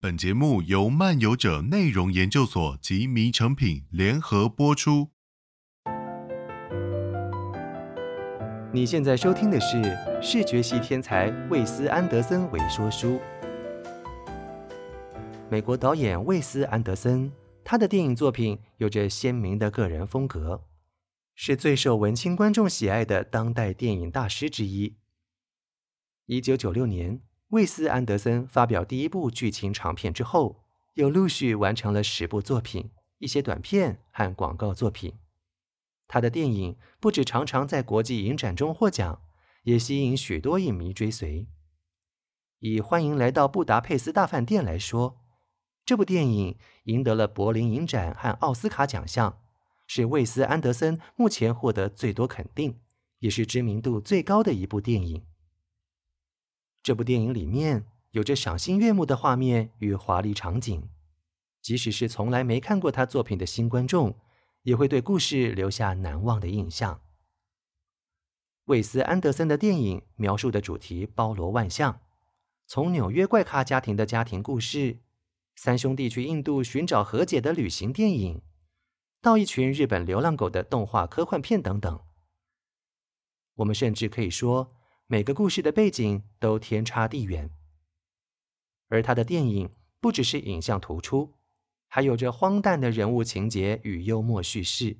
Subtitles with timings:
[0.00, 5.08] 本节目由漫游者内容研究所及迷诚品联合播出。
[8.72, 13.18] 你现在收听的是视觉系天才魏斯安德森为说书。
[15.50, 17.32] 美国导演魏斯安德森，
[17.64, 20.62] 他的电影作品有着鲜明的个人风格，
[21.34, 24.94] 是最受文青观众喜爱的当代电影大师之一。
[26.26, 27.20] 一九九六年。
[27.48, 30.64] 魏斯安德森发表第一部剧情长片之后，
[30.94, 35.14] 又陆续完成了十部作品、一些短片和广告作品。
[36.06, 39.22] 他的电影不止常常在国际影展中获奖，
[39.62, 41.46] 也吸引许多影迷追随。
[42.58, 45.16] 以《欢迎来到布达佩斯大饭店》来说，
[45.86, 49.40] 这部电影赢得了柏林影展和奥斯卡奖项，
[49.86, 52.78] 是魏斯安德森目前获得最多肯定，
[53.20, 55.24] 也是知名度最高的一部电影。
[56.88, 60.88] 这部电影里面有着赏心悦目的画面与华丽场景，
[61.60, 64.18] 即使是从来没看过他作品的新观众，
[64.62, 67.02] 也会对故事留下难忘的印象。
[68.64, 72.00] 魏斯安德森的电影描述的主题包罗万象，
[72.66, 75.00] 从纽约怪咖家庭的家庭故事，
[75.56, 78.40] 三兄弟去印度寻找和解的旅行电影，
[79.20, 82.00] 到一群日本流浪狗的动画科幻片等等。
[83.56, 84.74] 我们甚至可以说，
[85.10, 87.50] 每个故事的背景都天差地远，
[88.88, 91.32] 而他的电影不只是影像突出，
[91.86, 94.98] 还有着荒诞的人物情节与幽默叙事。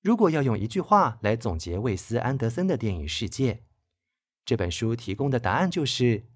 [0.00, 3.62] 如果要用一句话来总结魏斯安德森的电影世界，
[4.44, 6.26] 这本书提供的答案就是：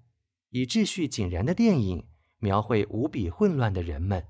[0.51, 4.25] 以秩序井然的电影描绘无比混乱的人们。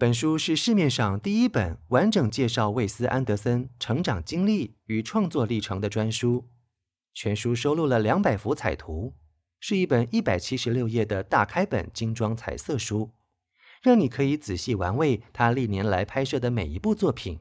[0.00, 6.48] 本书是市面上第一本完整介绍魏斯安德森成长经历与创作历程的专书，
[7.12, 9.14] 全书收录了两百幅彩图，
[9.60, 13.12] 是一本一百七十六页的大开本精装彩色书，
[13.82, 17.40] 让你可以仔细玩味他历年来拍摄的每一部作品，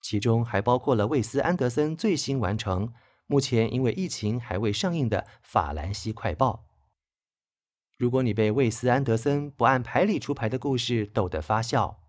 [0.00, 2.92] 其中还包括了魏斯安德森最新完成、
[3.26, 6.65] 目前因为疫情还未上映的《法兰西快报》。
[7.96, 12.02] 如果你被魏斯安德森不按牌理出牌的故事逗得发笑，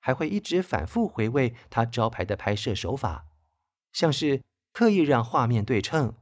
[0.00, 3.26] 还会一直反复回味他招牌的拍摄手法，
[3.92, 6.14] 像是刻意让画面对称、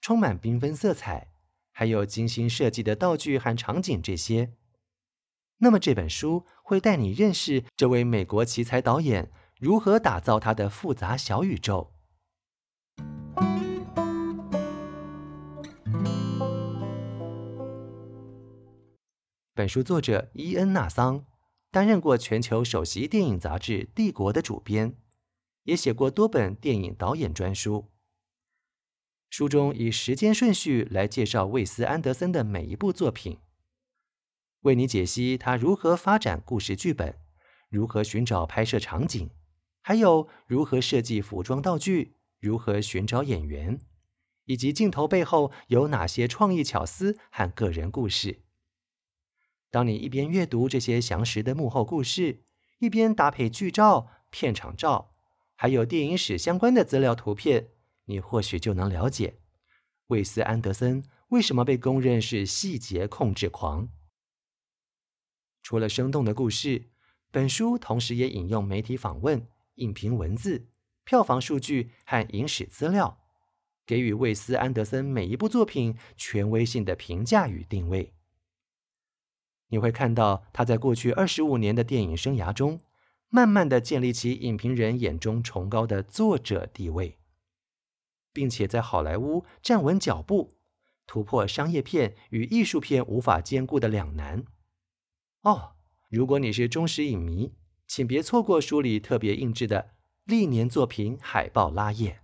[0.00, 1.28] 充满缤纷色彩，
[1.72, 4.52] 还有精心设计的道具和场景这些，
[5.58, 11.92] 那么这本书会带你认识这位美国奇才导演如何打造他的复杂小宇宙。
[19.60, 21.26] 本书作者伊恩·纳桑
[21.70, 24.96] 担任过全球首席电影杂志《帝国》的主编，
[25.64, 27.90] 也写过多本电影导演专书。
[29.28, 33.36] 书中以时间顺序来介绍魏斯安德森的每一部作品，
[34.60, 37.18] 为你解析他如何发展故事剧本，
[37.68, 39.28] 如何寻找拍摄场景，
[39.82, 43.78] 还有如何设计服装道具，如何寻找演员，
[44.46, 48.40] 以及镜头背后有哪些创意巧思和个人故事。
[49.70, 52.42] 当你一边阅读这些详实的幕后故事，
[52.78, 55.14] 一边搭配剧照、片场照，
[55.54, 57.68] 还有电影史相关的资料图片，
[58.06, 59.36] 你或许就能了解
[60.08, 63.88] 魏斯安德森为什么被公认是细节控制狂。
[65.62, 66.90] 除了生动的故事，
[67.30, 70.66] 本书同时也引用媒体访问、影评文字、
[71.04, 73.20] 票房数据和影史资料，
[73.86, 78.12] 给予魏斯安德森每一部作品权威性的评价与定位。
[79.70, 82.80] 你会看到他在过去二十五年的电影生涯中，
[83.28, 87.18] 慢慢的建立起影评人眼中崇高的作者地位，
[88.32, 90.56] 并且在好莱坞站稳脚步，
[91.06, 94.44] 突破商业片与艺术片无法兼顾的两难。
[95.42, 95.72] 哦，
[96.08, 97.54] 如果你是忠实影迷，
[97.86, 99.90] 请别错过书里特别印制的
[100.24, 102.20] 历年作品海报拉页。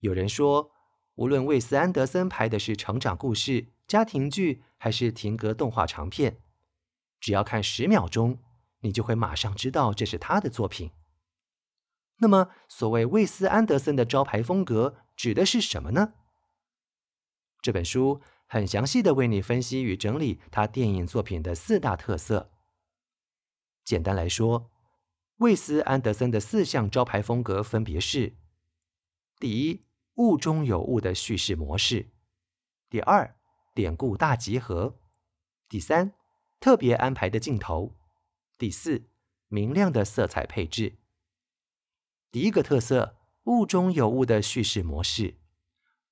[0.00, 0.72] 有人说，
[1.14, 6.40] 无论魏斯安德森拍的是成长故事、家庭剧，还是停格动画长片，
[7.20, 8.38] 只要看十秒钟，
[8.80, 10.90] 你就会马上知道这是他的作品。
[12.16, 16.14] 那么，所谓魏斯安德森的招牌风格指的是什么呢？
[17.62, 22.50] 这本书很详细地为你分析与整理他电影作品的四大特色。
[23.84, 24.70] 简单来说，
[25.36, 28.34] 魏斯安德森的四项招牌风格分别是：
[29.38, 29.84] 第一，
[30.16, 32.10] 物中有物的叙事模式，
[32.90, 33.36] 第二，
[33.74, 34.98] 典故大集合；
[35.68, 36.12] 第三，
[36.58, 37.94] 特别安排的镜头；
[38.58, 39.08] 第四，
[39.48, 40.98] 明亮的色彩配置。
[42.30, 45.38] 第一个特色，物中有物的叙事模式。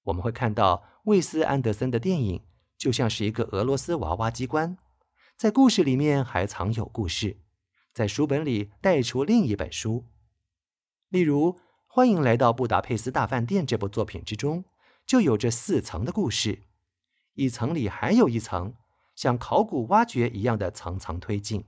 [0.04, 2.44] 我们会看到魏斯安德森的电影
[2.78, 4.78] 就像是一个俄罗斯娃娃机关，
[5.36, 7.42] 在故事里面还藏有故事，
[7.92, 10.06] 在书本里带出另一本书。
[11.08, 11.52] 例如，
[11.98, 14.64] 《欢迎来到布达佩斯大饭店》这部作品之中，
[15.04, 16.62] 就有着四层的故事，
[17.34, 18.74] 一层里还有一层，
[19.16, 21.64] 像考古挖掘一样的层层推进。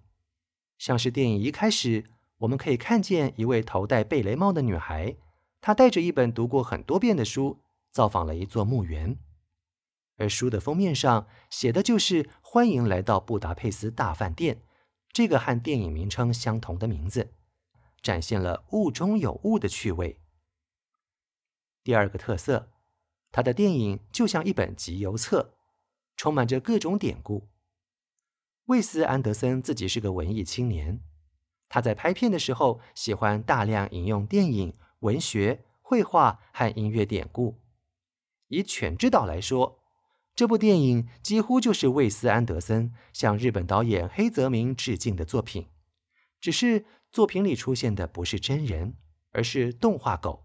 [0.78, 2.04] 像是电影一开始，
[2.38, 5.16] 我们可以看见一位头戴贝雷帽的女孩，
[5.60, 7.58] 她带着一本读过很多遍的书。
[7.90, 9.18] 造访了一座墓园，
[10.16, 14.62] 而书的封面上写的就是“欢迎来到布达佩斯大饭店”
[15.12, 17.32] 这个和电影名称相同的名字，
[18.02, 20.20] 展现了物中有物的趣味。
[21.82, 22.70] 第二个特色，
[23.32, 25.54] 他的电影就像一本集邮册，
[26.16, 27.48] 充满着各种典故。
[28.66, 31.00] 魏斯安德森自己是个文艺青年，
[31.68, 37.60] 他在拍片的时候喜欢大量引用电影、文学、绘画和音乐典故。
[38.48, 39.80] 以《犬之岛》来说，
[40.34, 45.68] 这部电影几乎就是魏斯安德森向日本导演黑泽明致敬的作品，
[46.40, 48.94] 只是作品里出现的不是真人，
[49.32, 50.44] 而是动画狗。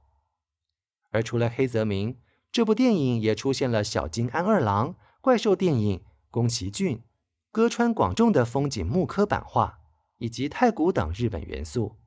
[1.11, 2.17] 而除了黑泽明，
[2.51, 7.03] 这部电影也出现了小津安二郎、怪兽电影、宫崎骏、
[7.51, 9.77] 歌川广重的风景木刻版画，
[10.17, 11.97] 以及太古等日本元素。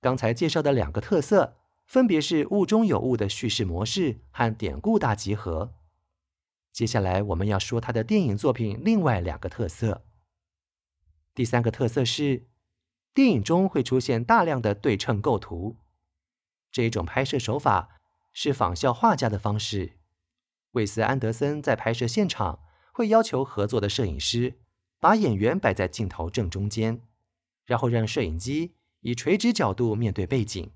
[0.00, 1.56] 刚才介绍的两个特色，
[1.86, 5.75] 分别是物中有物的叙事模式和典故大集合。
[6.76, 10.04] 接下来我们要说他的电影作品另外两个特色。
[11.34, 12.48] 第三个特色是，
[13.14, 15.78] 电影中会出现大量的对称构图，
[16.70, 17.98] 这一种拍摄手法
[18.34, 19.94] 是仿效画家的方式。
[20.72, 22.60] 魏斯安德森在拍摄现场
[22.92, 24.58] 会要求合作的摄影师
[25.00, 27.00] 把演员摆在镜头正中间，
[27.64, 28.74] 然后让摄影机。
[29.00, 30.72] 以垂直角度面对背景，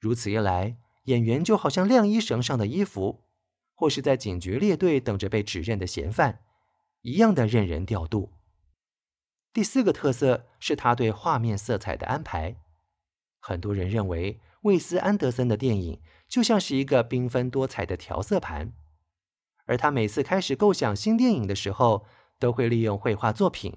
[0.00, 3.22] 如此一来，演员就好像晾衣绳上的衣服，
[3.78, 6.40] 或是在警局列队等着被指认的嫌犯，
[7.02, 8.32] 一样的任人调度。
[9.52, 12.56] 第四个特色是他对画面色彩的安排。
[13.38, 18.72] 很多人认为，魏斯安德森的电影就像是一个缤纷多彩的调色盘，
[19.66, 22.04] 而他每次开始构想新电影的时候，
[22.40, 23.76] 都会利用绘画作品，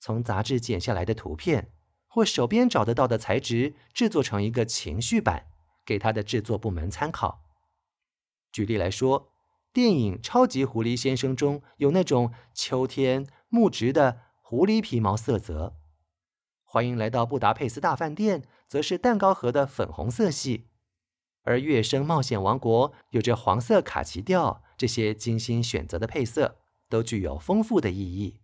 [0.00, 1.72] 从杂志剪下来的图片。
[2.14, 5.46] 或手边找得到的材质制作成一个情绪版，
[5.82, 7.42] 给他的制作部门参考。
[8.52, 9.31] 举例来说，
[9.72, 15.78] 电影《超级狐狸先生》中有那种秋天木质的狐狸皮毛色泽，
[16.62, 20.66] 欢迎来到布达佩斯大饭店，则是蛋糕盒的粉红色系，
[21.44, 26.58] 而《乐声冒险王国》有着黄色卡其调，这些精心选择的配色
[26.90, 28.40] 都具有丰富的意义，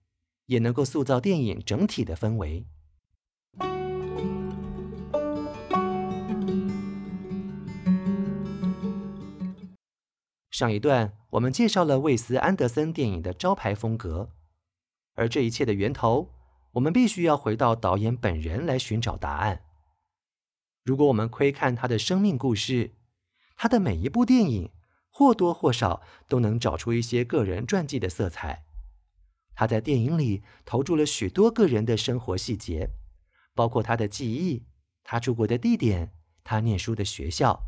[0.47, 2.65] 也能够塑造电影整体的氛围。
[10.51, 14.31] 上一段我们介绍了魏斯安德森电影的招牌风格，
[15.15, 16.33] 而这一切的源头，
[16.73, 19.63] 我们必须要回到导演本人来寻找答案。
[20.85, 22.93] 如果我们窥看他的生命故事，
[23.57, 24.71] 他的每一部电影
[25.11, 28.65] 或多或少都能找出一些个人传记的色彩。
[29.55, 32.89] 他在电影里投注了许多个人的生活细节，
[33.55, 34.65] 包括他的记忆、
[35.05, 37.68] 他住过的地点、他念书的学校。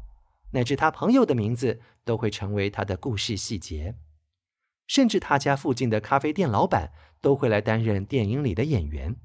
[0.52, 3.96] 乃至他朋友的名字都会成为他的故事细节，
[4.86, 9.16] 甚至他家附近的咖啡店老板都会来担任电影里的演员。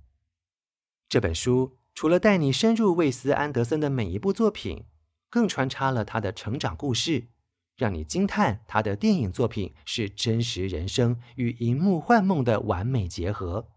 [1.10, 4.86] 这本书除了带你深入魏斯安德森的每一部作品，
[5.30, 7.30] 更穿插了他的成长故事，
[7.76, 13.72] 让你惊叹他的电影作品是真实人生与银幕幻梦的完美结合。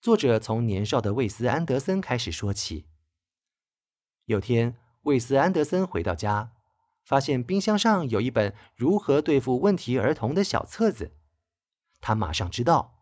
[0.00, 2.86] 作者从年少的魏斯安德森开始说起。
[4.26, 6.52] 有天，魏斯安德森回到家。
[7.08, 11.16] 发现冰箱上有一本如何对付问题儿童的小册子，
[12.02, 12.98] 他马上知道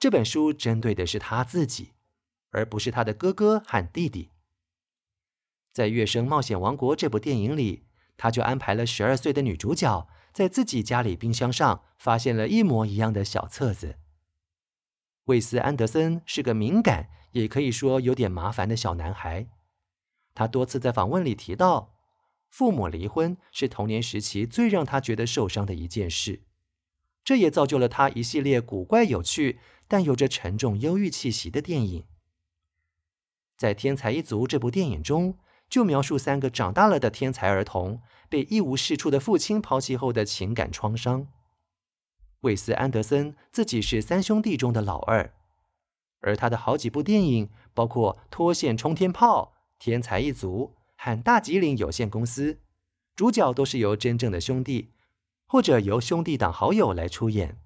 [0.00, 1.92] 这本书针对的是他自己，
[2.50, 4.32] 而不是他的哥哥和弟弟。
[5.72, 7.86] 在《乐声冒险王国》这部电影里，
[8.16, 14.00] 他就安排了十二岁的女主角在自己家里冰箱上发现了一模一样的小册子。
[15.26, 19.46] 魏斯安德森是个敏感，也可以说有点麻烦的小男孩，
[20.34, 21.92] 他多次在访问里提到。
[22.48, 26.42] 父母离婚是童年时期最让他觉得受伤的一件事，
[27.24, 32.04] 这也造就了他一系列古怪有趣但有着沉重忧郁气息的电影。
[33.56, 35.38] 在《天才一族》这部电影中，
[35.68, 41.26] 就描述三个长大了的天才儿童被一无是处的父亲抛弃后的情感创伤。
[42.42, 45.34] 韦斯·安德森自己是三兄弟中的老二，
[46.20, 50.74] 而他的好几部电影，包括《脱线冲天炮》《天才一族》
[51.06, 52.54] 和《大吉岭有限公司》，
[53.14, 54.90] 主角都是由真正的兄弟
[55.46, 57.60] 或者由兄弟党好友来出演。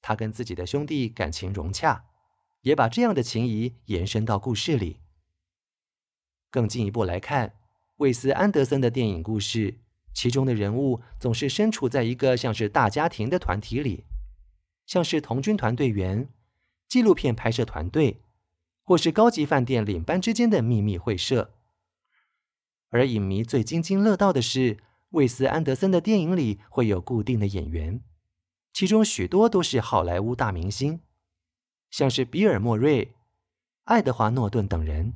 [0.00, 2.04] 他跟自己的兄弟感情融洽，
[2.60, 5.00] 也把这样的情谊延伸到故事里。
[6.48, 7.54] 更进一步来看，
[7.96, 9.80] 韦斯·安德森的电影故事。
[10.12, 14.04] 其中的人物总是身处在一个像是大家庭的团体里，
[14.86, 16.28] 像是童军团队员、
[16.86, 18.20] 纪录片拍摄团队，
[18.84, 21.50] 或是高级饭店领班之间的秘密会社。
[22.94, 24.78] 而影迷最津津乐道的是，
[25.10, 28.00] 魏斯·安德森的电影里会有固定的演员，
[28.72, 31.00] 其中许多都是好莱坞大明星，
[31.90, 33.16] 像是比尔·莫瑞、
[33.82, 35.14] 爱德华·诺顿等人。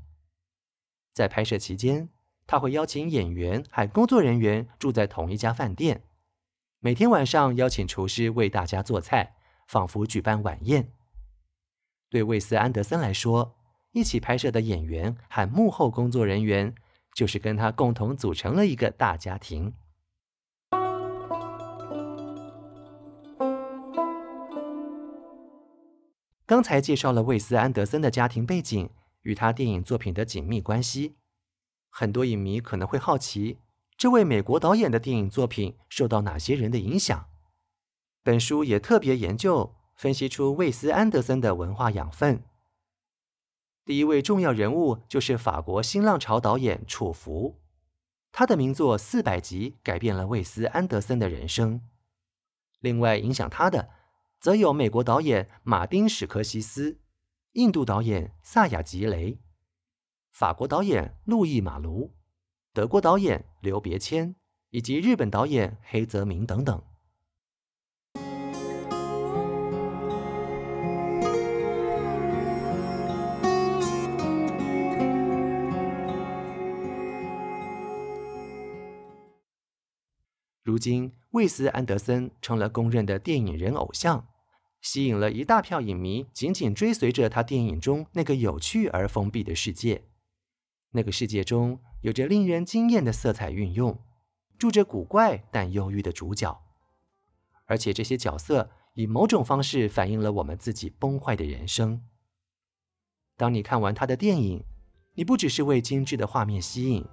[1.15, 2.09] 在拍摄期间，
[2.49, 6.03] 他会邀请演员和工作人员住在同一家饭店，
[6.81, 9.37] 每天晚上邀请厨师为大家做菜，
[9.69, 10.93] 仿佛举办晚宴。
[12.11, 13.57] 对魏斯·安德森来说，
[13.93, 16.75] 一起拍摄的演员和幕后工作人员
[17.19, 19.75] 就是跟他共同组成了一个大家庭。
[26.47, 28.89] 刚才介绍了魏斯·安德森的家庭背景
[29.23, 31.17] 与他电影作品的紧密关系。
[31.91, 33.59] 很多影迷可能会好奇，
[33.97, 37.27] 这位美国导演的电影作品受到哪些人的影响？
[38.23, 42.45] 本书也特别研究分析出魏斯·安德森的文化养分。
[43.89, 47.59] 第一位重要人物就是法国新浪潮导演楚浮，
[48.31, 51.81] 他的名作《四百集》改变了魏斯·安德森的人生。
[52.81, 53.89] 另外，影响他的
[54.39, 57.01] 则有美国导演马丁·史科西斯、
[57.53, 59.41] 印度导演萨亚吉雷。
[60.33, 62.15] 法国导演路易·马卢、
[62.75, 64.37] 德国导演刘别谦
[64.69, 66.85] 以及日本导演黑泽明等等。
[80.79, 84.29] 如今，魏斯·安德森成了公认的电影人偶像，
[84.81, 90.05] 吸引了一大票影迷，紧紧追随着他电影中那个有趣而封闭的世界。
[90.93, 93.99] 那个世界中有着令人惊艳的色彩运用，
[94.57, 96.57] 住着古怪但忧郁的主角，
[97.67, 102.01] 而且这些角色以某种方式反映了我们自己崩坏的人生。
[103.37, 104.63] 当你看完他的电影，
[105.15, 107.05] 你不只是为精致的画面吸引，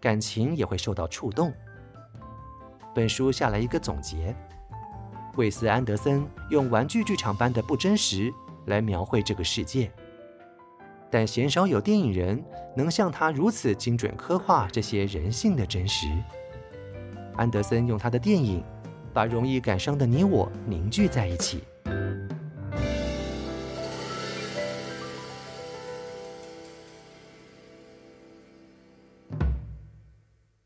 [0.00, 1.52] 感情也会受到触动。
[2.96, 4.34] 本书下来一个总结：
[5.36, 8.32] 韦斯·安德森用玩具剧场般的不真实
[8.68, 9.92] 来描绘这个世界。
[11.10, 12.42] 但鲜少有电影人
[12.74, 16.06] 能像他如此精准刻画这些人性的真实。
[17.36, 18.64] 安德森用他的电影，
[19.12, 21.64] 把容易感伤的你我凝聚在一起。